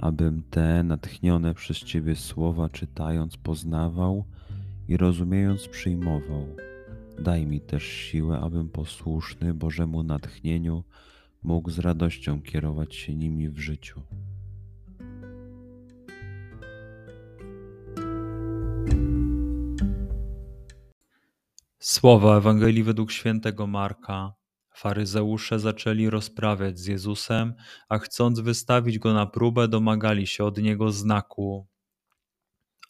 abym 0.00 0.42
te 0.50 0.82
natchnione 0.82 1.54
przez 1.54 1.78
Ciebie 1.78 2.16
słowa 2.16 2.68
czytając 2.68 3.36
poznawał 3.36 4.24
i 4.88 4.96
rozumiejąc 4.96 5.68
przyjmował. 5.68 6.46
Daj 7.18 7.46
mi 7.46 7.60
też 7.60 7.82
siłę, 7.82 8.40
abym 8.40 8.68
posłuszny 8.68 9.54
Bożemu 9.54 10.02
natchnieniu 10.02 10.84
mógł 11.42 11.70
z 11.70 11.78
radością 11.78 12.42
kierować 12.42 12.94
się 12.94 13.14
nimi 13.14 13.48
w 13.48 13.58
życiu. 13.58 14.00
Słowa 21.78 22.36
Ewangelii 22.36 22.82
według 22.82 23.12
świętego 23.12 23.66
Marka. 23.66 24.39
Faryzeusze 24.74 25.58
zaczęli 25.58 26.10
rozprawiać 26.10 26.78
z 26.78 26.86
Jezusem, 26.86 27.54
a 27.88 27.98
chcąc 27.98 28.40
wystawić 28.40 28.98
go 28.98 29.14
na 29.14 29.26
próbę, 29.26 29.68
domagali 29.68 30.26
się 30.26 30.44
od 30.44 30.58
niego 30.58 30.92
znaku. 30.92 31.66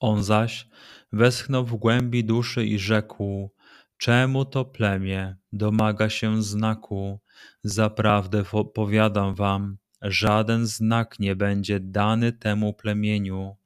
On 0.00 0.22
zaś 0.22 0.68
westchnął 1.12 1.64
w 1.64 1.76
głębi 1.76 2.24
duszy 2.24 2.66
i 2.66 2.78
rzekł: 2.78 3.50
Czemu 3.96 4.44
to 4.44 4.64
plemię 4.64 5.36
domaga 5.52 6.10
się 6.10 6.42
znaku? 6.42 7.20
Zaprawdę 7.64 8.44
powiadam 8.74 9.34
wam, 9.34 9.78
żaden 10.02 10.66
znak 10.66 11.18
nie 11.18 11.36
będzie 11.36 11.80
dany 11.80 12.32
temu 12.32 12.74
plemieniu. 12.74 13.56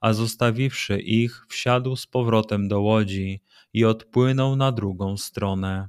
A 0.00 0.12
zostawiwszy 0.12 1.00
ich, 1.00 1.46
wsiadł 1.48 1.96
z 1.96 2.06
powrotem 2.06 2.68
do 2.68 2.80
łodzi 2.80 3.42
i 3.72 3.84
odpłynął 3.84 4.56
na 4.56 4.72
drugą 4.72 5.16
stronę. 5.16 5.88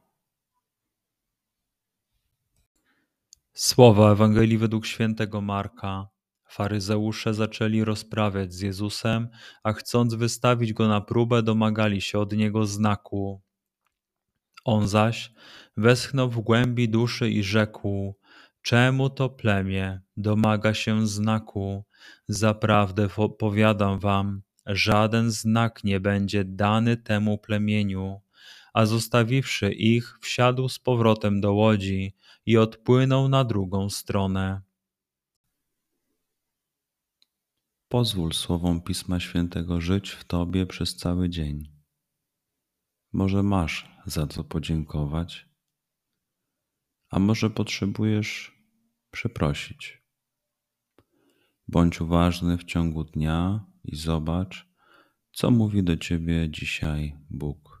Słowa 3.53 4.11
Ewangelii 4.11 4.57
według 4.57 4.85
świętego 4.85 5.41
Marka. 5.41 6.07
Faryzeusze 6.49 7.33
zaczęli 7.33 7.83
rozprawiać 7.83 8.53
z 8.53 8.61
Jezusem, 8.61 9.29
a 9.63 9.73
chcąc 9.73 10.13
wystawić 10.13 10.73
go 10.73 10.87
na 10.87 11.01
próbę, 11.01 11.43
domagali 11.43 12.01
się 12.01 12.19
od 12.19 12.33
niego 12.33 12.65
znaku. 12.65 13.41
On 14.65 14.87
zaś 14.87 15.31
westchnął 15.77 16.29
w 16.29 16.39
głębi 16.39 16.89
duszy 16.89 17.29
i 17.29 17.43
rzekł: 17.43 18.15
Czemu 18.61 19.09
to 19.09 19.29
plemię 19.29 20.01
domaga 20.17 20.73
się 20.73 21.07
znaku? 21.07 21.85
Zaprawdę 22.27 23.07
powiadam 23.39 23.99
wam, 23.99 24.41
żaden 24.65 25.31
znak 25.31 25.83
nie 25.83 25.99
będzie 25.99 26.43
dany 26.45 26.97
temu 26.97 27.37
plemieniu 27.37 28.21
a 28.73 28.85
zostawiwszy 28.85 29.71
ich, 29.71 30.17
wsiadł 30.21 30.69
z 30.69 30.79
powrotem 30.79 31.41
do 31.41 31.53
łodzi 31.53 32.15
i 32.45 32.57
odpłynął 32.57 33.29
na 33.29 33.43
drugą 33.43 33.89
stronę. 33.89 34.61
Pozwól 37.87 38.33
słowom 38.33 38.81
Pisma 38.81 39.19
Świętego 39.19 39.81
żyć 39.81 40.09
w 40.09 40.23
Tobie 40.23 40.65
przez 40.65 40.95
cały 40.95 41.29
dzień. 41.29 41.71
Może 43.13 43.43
masz 43.43 43.91
za 44.05 44.27
co 44.27 44.43
podziękować, 44.43 45.49
a 47.09 47.19
może 47.19 47.49
potrzebujesz 47.49 48.57
przeprosić. 49.11 50.01
Bądź 51.67 52.01
uważny 52.01 52.57
w 52.57 52.63
ciągu 52.63 53.03
dnia 53.03 53.65
i 53.83 53.95
zobacz, 53.95 54.67
co 55.31 55.51
mówi 55.51 55.83
do 55.83 55.97
Ciebie 55.97 56.49
dzisiaj 56.49 57.17
Bóg. 57.29 57.80